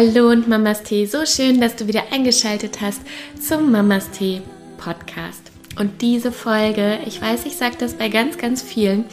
[0.00, 3.02] Hallo und Mamas Tee, so schön, dass du wieder eingeschaltet hast
[3.38, 4.40] zum Mamas Tee
[4.78, 5.52] Podcast.
[5.78, 9.04] Und diese Folge, ich weiß, ich sage das bei ganz, ganz vielen,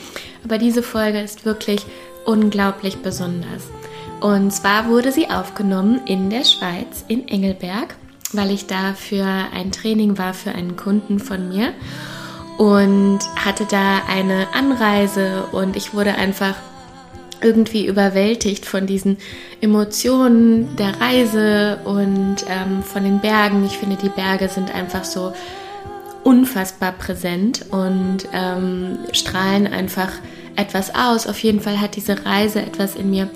[0.46, 1.82] aber diese Folge ist wirklich
[2.24, 3.64] unglaublich besonders.
[4.22, 7.98] Und zwar wurde sie aufgenommen in der Schweiz, in Engelberg,
[8.32, 11.74] weil ich da für ein Training war für einen Kunden von mir
[12.58, 16.56] und hatte da eine Anreise und ich wurde einfach
[17.42, 19.18] irgendwie überwältigt von diesen
[19.62, 23.66] Emotionen der Reise und ähm, von den Bergen.
[23.66, 25.34] Ich finde, die Berge sind einfach so
[26.24, 30.12] unfassbar präsent und ähm, strahlen einfach
[30.56, 31.28] etwas aus.
[31.28, 33.30] Auf jeden Fall hat diese Reise etwas in mir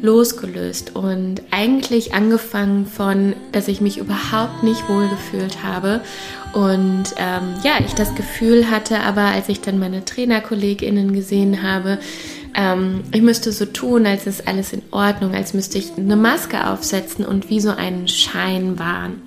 [0.00, 6.00] losgelöst und eigentlich angefangen von, dass ich mich überhaupt nicht wohl gefühlt habe
[6.52, 11.98] und ähm, ja, ich das Gefühl hatte, aber als ich dann meine Trainerkolleginnen gesehen habe,
[12.54, 16.68] ähm, ich müsste so tun, als ist alles in Ordnung, als müsste ich eine Maske
[16.68, 19.22] aufsetzen und wie so einen Schein wahren.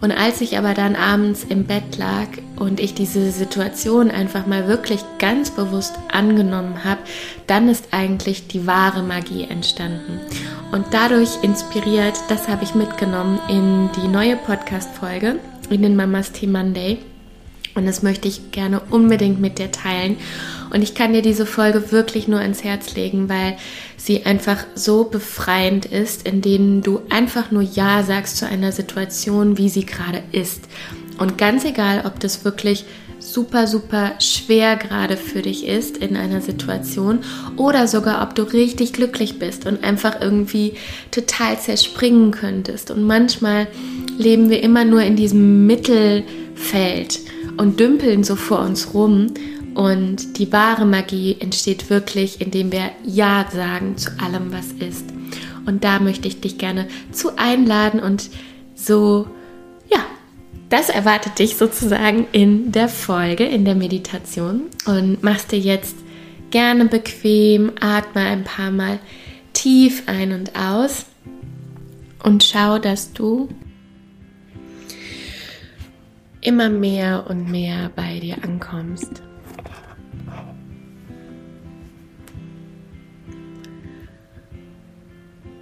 [0.00, 4.66] Und als ich aber dann abends im Bett lag und ich diese Situation einfach mal
[4.66, 7.00] wirklich ganz bewusst angenommen habe,
[7.46, 10.20] dann ist eigentlich die wahre Magie entstanden.
[10.72, 16.46] Und dadurch inspiriert, das habe ich mitgenommen in die neue Podcast-Folge, in den Mamas Tea
[16.46, 16.98] Monday.
[17.80, 20.18] Und das möchte ich gerne unbedingt mit dir teilen.
[20.72, 23.56] Und ich kann dir diese Folge wirklich nur ans Herz legen, weil
[23.96, 29.56] sie einfach so befreiend ist, in denen du einfach nur Ja sagst zu einer Situation,
[29.56, 30.64] wie sie gerade ist.
[31.18, 32.84] Und ganz egal, ob das wirklich
[33.18, 37.20] super, super schwer gerade für dich ist in einer Situation
[37.56, 40.74] oder sogar, ob du richtig glücklich bist und einfach irgendwie
[41.10, 42.90] total zerspringen könntest.
[42.90, 43.68] Und manchmal
[44.18, 47.20] leben wir immer nur in diesem Mittelfeld
[47.56, 49.28] und dümpeln so vor uns rum
[49.74, 55.04] und die wahre Magie entsteht wirklich, indem wir Ja sagen zu allem, was ist.
[55.66, 58.30] Und da möchte ich dich gerne zu einladen und
[58.74, 59.26] so,
[59.90, 60.04] ja,
[60.68, 64.62] das erwartet dich sozusagen in der Folge, in der Meditation.
[64.86, 65.96] Und machst dir jetzt
[66.50, 68.98] gerne bequem, atme ein paar Mal
[69.52, 71.06] tief ein und aus
[72.22, 73.48] und schau, dass du
[76.40, 79.22] immer mehr und mehr bei dir ankommst.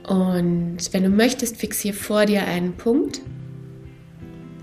[0.08, 3.20] Und wenn du möchtest, fixier vor dir einen Punkt.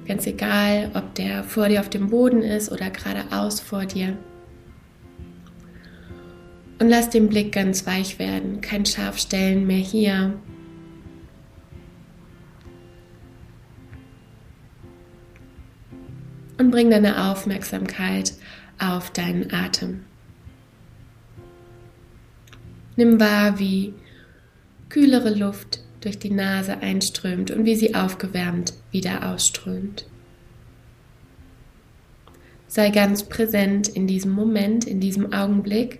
[0.07, 4.17] Ganz egal, ob der vor dir auf dem Boden ist oder geradeaus vor dir.
[6.79, 8.61] Und lass den Blick ganz weich werden.
[8.61, 10.33] Kein Scharfstellen mehr hier.
[16.57, 18.33] Und bring deine Aufmerksamkeit
[18.79, 20.05] auf deinen Atem.
[22.95, 23.93] Nimm wahr, wie
[24.87, 30.05] kühlere Luft durch die Nase einströmt und wie sie aufgewärmt wieder ausströmt.
[32.67, 35.99] Sei ganz präsent in diesem Moment, in diesem Augenblick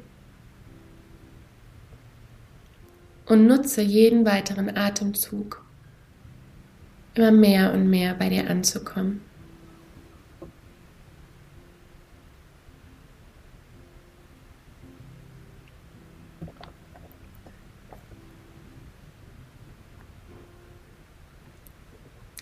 [3.25, 5.66] und nutze jeden weiteren Atemzug,
[7.16, 9.22] immer mehr und mehr bei dir anzukommen.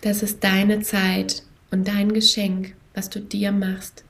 [0.04, 4.04] Das ist deine Zeit und dein Geschenk, was du dir machst.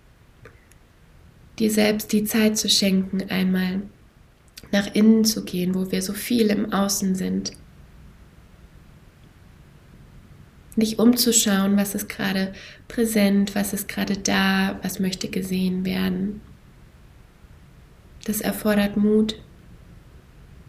[1.60, 3.82] Dir selbst die Zeit zu schenken, einmal
[4.72, 7.52] nach innen zu gehen, wo wir so viel im Außen sind.
[10.74, 12.52] Dich umzuschauen, was ist gerade
[12.88, 16.40] präsent, was ist gerade da, was möchte gesehen werden.
[18.24, 19.36] Das erfordert Mut,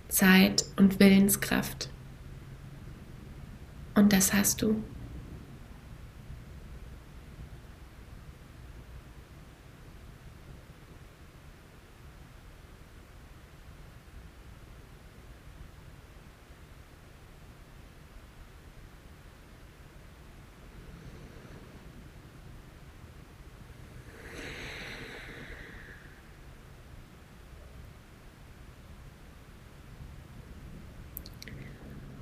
[0.08, 1.90] Zeit und Willenskraft.
[3.96, 4.84] Und das hast du.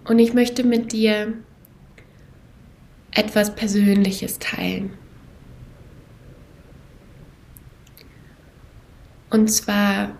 [0.05, 1.33] Und ich möchte mit dir
[3.11, 4.91] etwas Persönliches teilen.
[9.29, 10.17] Und zwar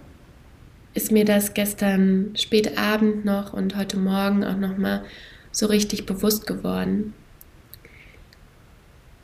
[0.94, 5.04] ist mir das gestern spät Abend noch und heute Morgen auch noch mal
[5.52, 7.14] so richtig bewusst geworden,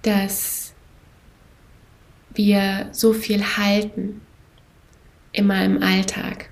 [0.01, 0.73] dass
[2.33, 4.21] wir so viel halten
[5.31, 6.50] immer im Alltag,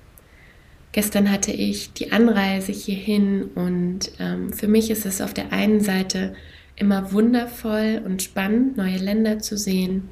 [0.92, 5.80] Gestern hatte ich die Anreise hierhin und ähm, für mich ist es auf der einen
[5.80, 6.34] Seite
[6.76, 10.08] immer wundervoll und spannend, neue Länder zu sehen,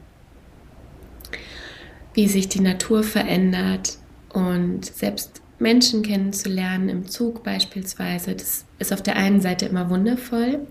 [2.14, 3.99] wie sich die Natur verändert
[4.31, 8.34] und selbst Menschen kennenzulernen im Zug beispielsweise.
[8.34, 10.67] Das ist auf der einen Seite immer wundervoll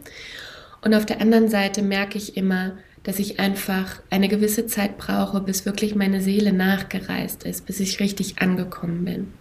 [0.82, 5.42] und auf der anderen Seite merke ich immer, dass ich einfach eine gewisse Zeit brauche,
[5.42, 9.34] bis wirklich meine Seele nachgereist ist, bis ich richtig angekommen bin.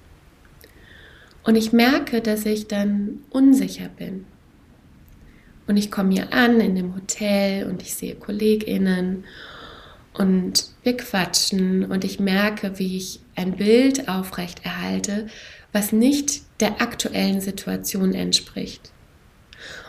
[1.44, 4.24] Und ich merke, dass ich dann unsicher bin.
[5.66, 9.24] Und ich komme hier an in dem Hotel und ich sehe KollegInnen
[10.12, 15.26] und wir quatschen und ich merke, wie ich ein Bild aufrecht erhalte,
[15.72, 18.92] was nicht der aktuellen Situation entspricht.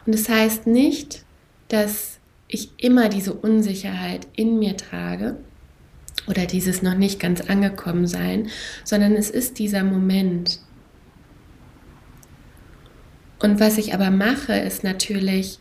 [0.06, 1.24] Und es das heißt nicht,
[1.68, 5.38] dass ich immer diese Unsicherheit in mir trage
[6.28, 8.50] oder dieses noch nicht ganz angekommen sein,
[8.84, 10.60] sondern es ist dieser Moment,
[13.40, 15.60] und was ich aber mache, ist natürlich,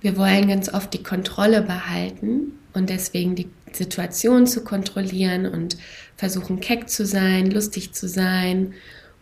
[0.00, 5.76] wir wollen ganz oft die Kontrolle behalten und deswegen die Situation zu kontrollieren und
[6.16, 8.74] versuchen keck zu sein, lustig zu sein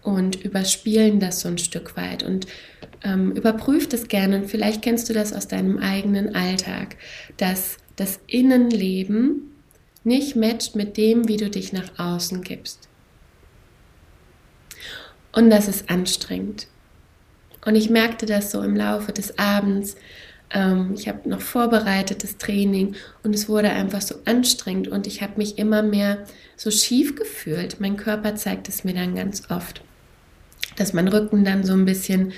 [0.02, 2.46] und überspielen das so ein Stück weit und
[3.04, 4.36] ähm, überprüft es gerne.
[4.36, 6.96] Und vielleicht kennst du das aus deinem eigenen Alltag,
[7.36, 9.52] dass das Innenleben
[10.04, 12.88] nicht matcht mit dem, wie du dich nach außen gibst.
[15.32, 16.66] Und das ist anstrengend.
[17.64, 19.96] Und ich merkte das so im Laufe des Abends.
[20.50, 25.34] Ähm, ich habe noch vorbereitetes Training und es wurde einfach so anstrengend und ich habe
[25.36, 26.24] mich immer mehr
[26.56, 27.80] so schief gefühlt.
[27.80, 29.82] Mein Körper zeigt es mir dann ganz oft,
[30.76, 32.32] dass mein Rücken dann so ein bisschen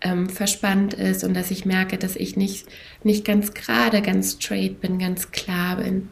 [0.00, 2.66] ähm, verspannt ist und dass ich merke, dass ich nicht,
[3.02, 6.08] nicht ganz gerade, ganz straight bin, ganz klar bin.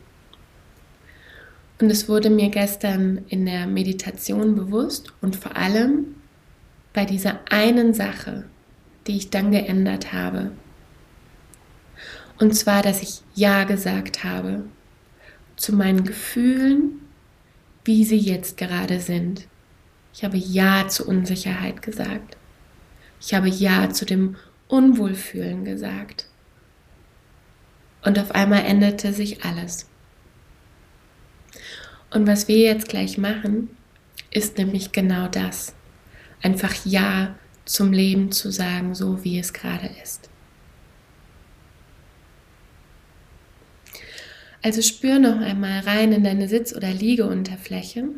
[1.81, 6.14] Und es wurde mir gestern in der Meditation bewusst und vor allem
[6.93, 8.44] bei dieser einen Sache,
[9.06, 10.52] die ich dann geändert habe.
[12.38, 14.64] Und zwar, dass ich Ja gesagt habe
[15.56, 17.00] zu meinen Gefühlen,
[17.84, 19.46] wie sie jetzt gerade sind.
[20.14, 22.37] Ich habe Ja zur Unsicherheit gesagt.
[23.20, 24.37] Ich habe Ja zu dem
[24.69, 26.26] Unwohlfühlen gesagt.
[28.04, 29.88] Und auf einmal änderte sich alles.
[32.10, 33.70] Und was wir jetzt gleich machen,
[34.31, 35.75] ist nämlich genau das.
[36.43, 37.37] Einfach Ja
[37.73, 40.29] zum Leben zu sagen, so wie es gerade ist.
[44.61, 48.09] Also spür noch einmal rein in deine Sitz- oder Liegeunterfläche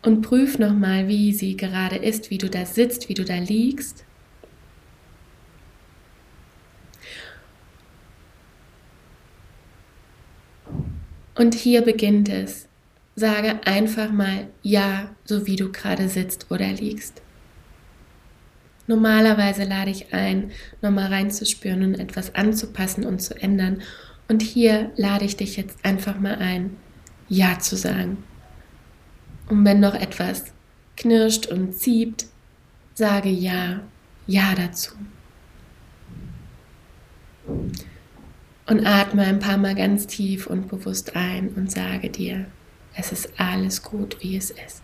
[0.00, 3.36] und prüf noch mal, wie sie gerade ist, wie du da sitzt, wie du da
[3.36, 4.04] liegst.
[11.34, 12.68] Und hier beginnt es.
[13.14, 17.20] Sage einfach mal Ja, so wie du gerade sitzt oder liegst.
[18.86, 20.50] Normalerweise lade ich ein,
[20.80, 23.82] nochmal reinzuspüren und etwas anzupassen und zu ändern.
[24.28, 26.76] Und hier lade ich dich jetzt einfach mal ein,
[27.28, 28.24] Ja zu sagen.
[29.48, 30.46] Und wenn noch etwas
[30.96, 32.26] knirscht und zieht,
[32.94, 33.80] sage Ja,
[34.26, 34.92] Ja dazu.
[38.66, 42.46] Und atme ein paar Mal ganz tief und bewusst ein und sage dir,
[42.94, 44.82] es ist alles gut, wie es ist.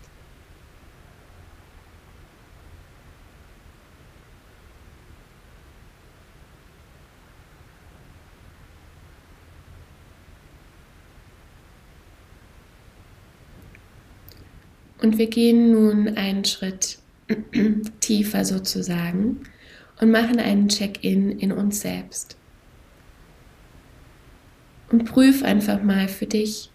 [15.01, 16.99] Und wir gehen nun einen Schritt
[18.01, 19.41] tiefer sozusagen
[20.01, 22.35] und machen einen Check-in in uns selbst.
[24.91, 26.69] Und prüf einfach mal für dich,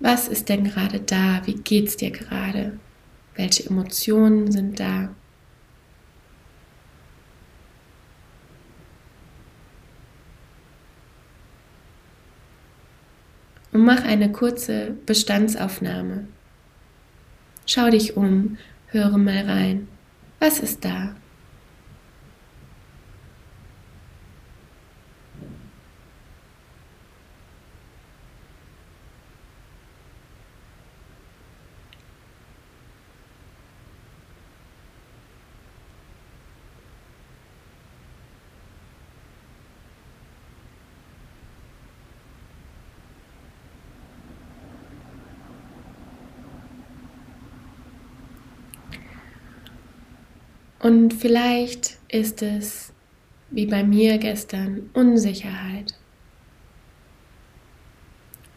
[0.00, 1.42] was ist denn gerade da?
[1.46, 2.78] Wie geht es dir gerade?
[3.36, 5.14] Welche Emotionen sind da?
[13.72, 16.28] Und mach eine kurze Bestandsaufnahme.
[17.66, 18.56] Schau dich um,
[18.88, 19.88] höre mal rein.
[20.38, 21.16] Was ist da?
[50.84, 52.92] Und vielleicht ist es,
[53.50, 55.94] wie bei mir gestern, Unsicherheit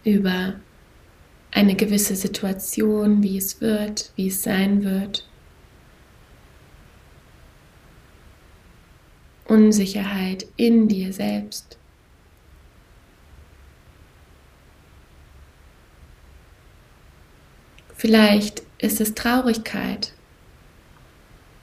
[0.03, 0.59] über
[1.51, 5.25] eine gewisse Situation, wie es wird, wie es sein wird.
[9.45, 11.77] Unsicherheit in dir selbst.
[17.95, 20.16] Vielleicht ist es Traurigkeit.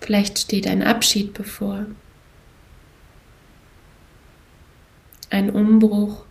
[0.04, 1.86] Vielleicht steht ein Abschied bevor.
[5.30, 6.26] Ein Umbruch.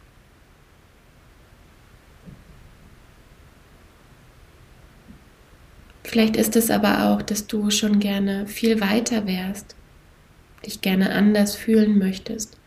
[6.03, 9.75] Vielleicht ist es aber auch, dass du schon gerne viel weiter wärst,
[10.63, 12.59] dich gerne anders fühlen möchtest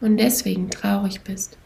[0.00, 1.58] und deswegen traurig bist.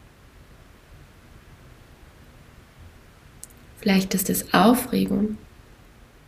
[3.77, 5.37] Vielleicht ist es Aufregung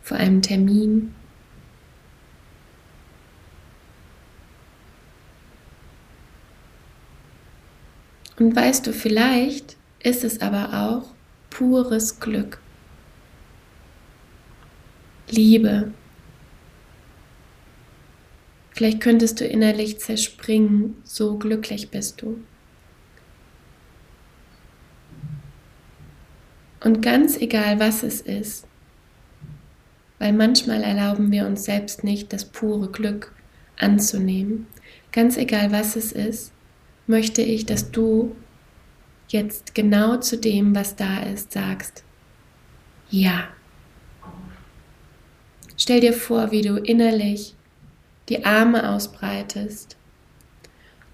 [0.00, 1.14] vor einem Termin.
[8.38, 11.10] Und weißt du, vielleicht ist es aber auch
[11.50, 12.58] pures Glück.
[15.30, 15.92] Liebe.
[18.72, 22.40] Vielleicht könntest du innerlich zerspringen, so glücklich bist du.
[26.82, 28.66] Und ganz egal, was es ist,
[30.18, 33.32] weil manchmal erlauben wir uns selbst nicht, das pure Glück
[33.78, 34.66] anzunehmen.
[35.12, 36.53] Ganz egal, was es ist,
[37.06, 38.34] möchte ich, dass du
[39.28, 42.04] jetzt genau zu dem, was da ist, sagst,
[43.10, 43.48] ja.
[45.76, 47.54] Stell dir vor, wie du innerlich
[48.28, 49.96] die Arme ausbreitest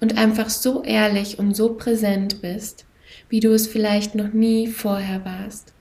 [0.00, 2.84] und einfach so ehrlich und so präsent bist,
[3.28, 5.72] wie du es vielleicht noch nie vorher warst.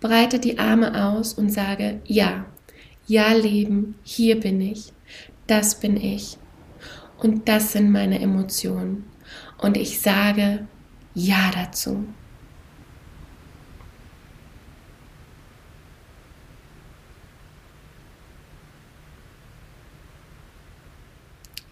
[0.00, 2.46] Breite die Arme aus und sage, ja,
[3.06, 4.92] ja Leben, hier bin ich,
[5.46, 6.38] das bin ich
[7.18, 9.04] und das sind meine Emotionen.
[9.58, 10.66] Und ich sage
[11.14, 12.06] ja dazu.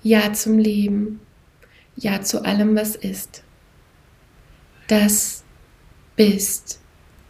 [0.03, 1.21] Ja zum Leben,
[1.97, 3.43] ja zu allem, was ist.
[4.87, 5.43] Das
[6.15, 6.81] bist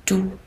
[0.05, 0.39] du.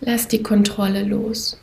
[0.00, 1.58] Lass die Kontrolle los.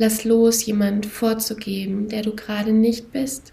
[0.00, 3.52] Lass los, jemand vorzugeben, der du gerade nicht bist.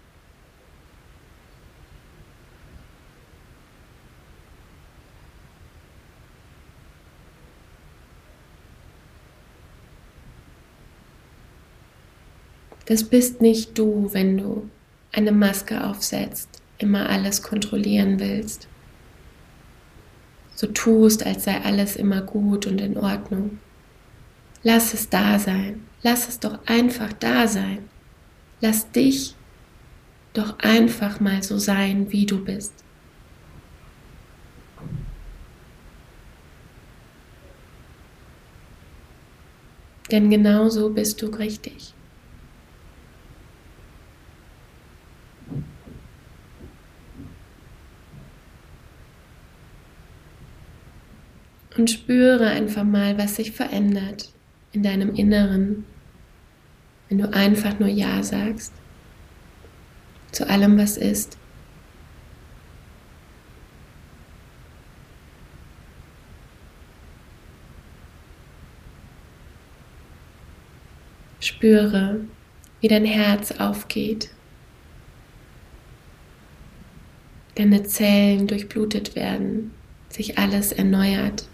[12.86, 14.70] Das bist nicht du, wenn du
[15.10, 18.68] eine Maske aufsetzt, immer alles kontrollieren willst.
[20.54, 23.58] So tust, als sei alles immer gut und in Ordnung.
[24.68, 25.86] Lass es da sein.
[26.02, 27.88] Lass es doch einfach da sein.
[28.60, 29.36] Lass dich
[30.32, 32.74] doch einfach mal so sein, wie du bist.
[40.10, 41.94] Denn genau so bist du richtig.
[51.78, 54.35] Und spüre einfach mal, was sich verändert
[54.76, 55.86] in deinem Inneren,
[57.08, 58.72] wenn du einfach nur Ja sagst
[60.32, 61.38] zu allem, was ist.
[71.40, 72.20] Spüre,
[72.82, 74.28] wie dein Herz aufgeht,
[77.54, 79.70] deine Zellen durchblutet werden,
[80.10, 81.46] sich alles erneuert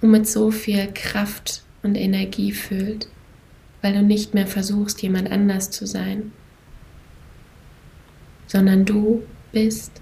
[0.00, 3.08] und mit so viel Kraft und Energie füllt,
[3.82, 6.32] weil du nicht mehr versuchst, jemand anders zu sein,
[8.46, 9.92] sondern du bist.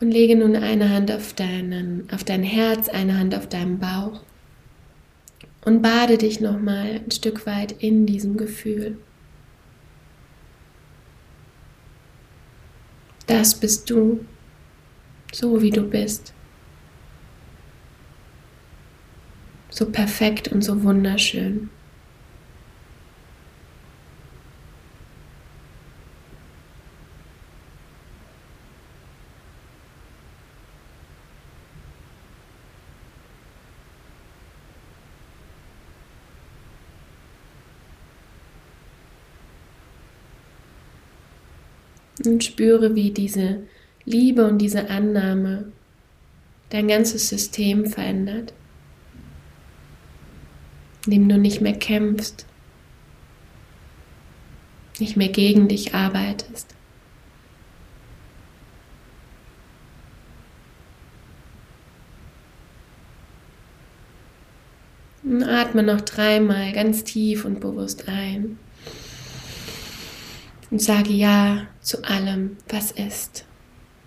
[0.00, 4.20] Und lege nun eine Hand auf, deinen, auf dein Herz, eine Hand auf deinen Bauch
[5.64, 8.98] und bade dich nochmal ein Stück weit in diesem Gefühl.
[13.26, 14.24] Das bist du,
[15.32, 16.34] so wie du bist.
[19.70, 21.70] So perfekt und so wunderschön.
[42.24, 43.62] Und spüre, wie diese
[44.04, 45.72] Liebe und diese Annahme
[46.70, 48.52] dein ganzes System verändert,
[51.06, 52.46] indem du nicht mehr kämpfst,
[54.98, 56.74] nicht mehr gegen dich arbeitest.
[65.22, 68.58] Und atme noch dreimal ganz tief und bewusst ein
[70.74, 73.44] und sage Ja zu allem, was ist.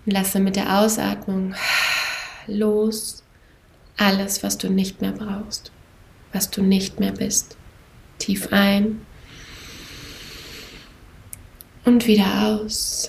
[0.04, 1.54] Und lasse mit der Ausatmung
[2.46, 3.24] los
[3.96, 5.72] alles, was du nicht mehr brauchst,
[6.34, 7.56] was du nicht mehr bist.
[8.18, 9.00] Tief ein
[11.86, 13.08] und wieder aus.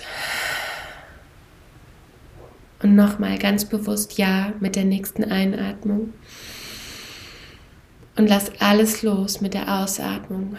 [2.82, 6.14] Und nochmal ganz bewusst Ja mit der nächsten Einatmung.
[8.16, 10.56] Und lass alles los mit der Ausatmung,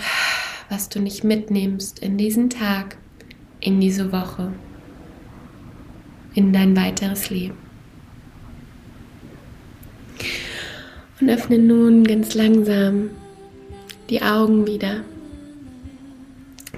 [0.71, 2.97] was du nicht mitnimmst in diesen Tag,
[3.59, 4.53] in diese Woche,
[6.35, 7.59] in dein weiteres Leben.
[11.21, 13.11] Und öffne nun ganz langsam
[14.09, 15.03] die Augen wieder.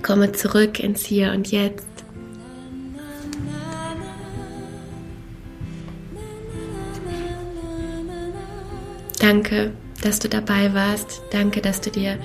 [0.00, 1.86] Komme zurück ins Hier und Jetzt.
[9.20, 9.72] Danke
[10.02, 11.22] dass du dabei warst.
[11.30, 12.18] Danke, dass du dir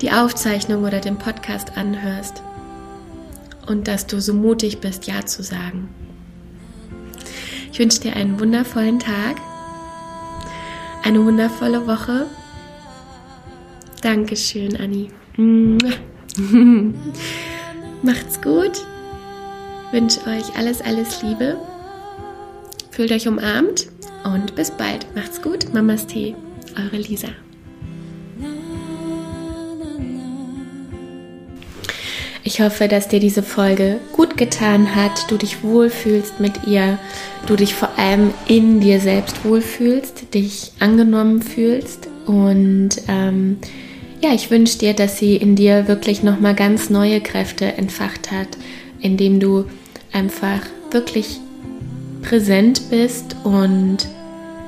[0.00, 2.42] die Aufzeichnung oder den Podcast anhörst
[3.66, 5.88] und dass du so mutig bist, Ja zu sagen.
[7.72, 9.36] Ich wünsche dir einen wundervollen Tag,
[11.02, 12.26] eine wundervolle Woche.
[14.02, 15.08] Dankeschön, Anni.
[18.02, 18.86] Macht's gut.
[19.90, 21.56] Wünsche euch alles, alles Liebe.
[22.90, 23.88] Fühlt euch umarmt
[24.24, 25.06] und bis bald.
[25.14, 25.72] Macht's gut.
[25.72, 26.34] Mamas Tee
[26.76, 27.28] eure Lisa.
[32.44, 36.98] Ich hoffe, dass dir diese Folge gut getan hat, du dich wohlfühlst mit ihr,
[37.46, 43.58] du dich vor allem in dir selbst wohlfühlst, dich angenommen fühlst und ähm,
[44.22, 48.48] ja, ich wünsche dir, dass sie in dir wirklich nochmal ganz neue Kräfte entfacht hat,
[49.00, 49.64] indem du
[50.12, 51.40] einfach wirklich
[52.22, 53.98] präsent bist und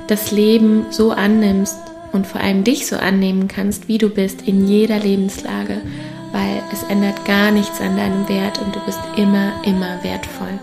[0.07, 1.77] das Leben so annimmst,
[2.15, 5.81] und vor allem dich so annehmen kannst, wie du bist in jeder Lebenslage,
[6.31, 10.59] weil es ändert gar nichts an deinem Wert und du bist immer, immer wertvoll.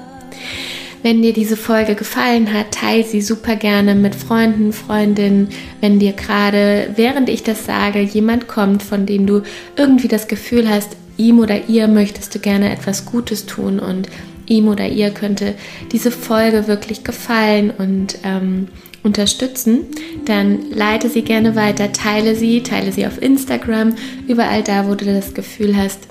[1.03, 5.49] Wenn dir diese Folge gefallen hat, teile sie super gerne mit Freunden, Freundinnen.
[5.81, 9.43] Wenn dir gerade, während ich das sage, jemand kommt, von dem du
[9.77, 14.09] irgendwie das Gefühl hast, ihm oder ihr möchtest du gerne etwas Gutes tun und
[14.47, 15.55] ihm oder ihr könnte
[15.91, 18.69] diese Folge wirklich gefallen und ähm,
[19.03, 19.87] unterstützen,
[20.25, 23.95] dann leite sie gerne weiter, teile sie, teile sie auf Instagram,
[24.29, 26.09] überall da, wo du das Gefühl hast,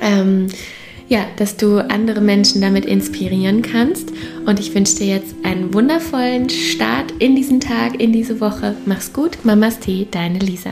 [0.00, 0.46] ähm,
[1.08, 4.12] ja, dass du andere Menschen damit inspirieren kannst.
[4.44, 8.74] Und ich wünsche dir jetzt einen wundervollen Start in diesen Tag, in diese Woche.
[8.86, 10.70] Mach's gut, Mamas Tee, deine Lisa.